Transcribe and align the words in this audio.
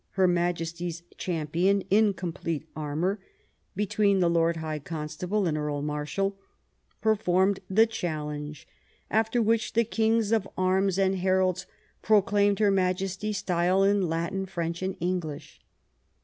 her 0.13 0.27
Majesty's 0.27 1.03
champion, 1.15 1.81
in 1.91 2.15
complete 2.15 2.67
armor, 2.75 3.19
between 3.75 4.19
the 4.19 4.31
Lord 4.31 4.57
High 4.57 4.79
Constable 4.79 5.45
and 5.45 5.55
Earl 5.55 5.83
Marshal, 5.83 6.39
performed 7.01 7.59
the 7.69 7.85
challenge, 7.85 8.67
after 9.11 9.43
which 9.43 9.73
the 9.73 9.83
kings 9.83 10.31
of 10.31 10.49
arms 10.57 10.97
and 10.97 11.17
heralds 11.19 11.67
proclaimed 12.01 12.57
her 12.57 12.71
Majesty's 12.71 13.37
style 13.37 13.83
in 13.83 14.09
Latin, 14.09 14.47
French, 14.47 14.81
and 14.81 14.97
English." 14.99 15.61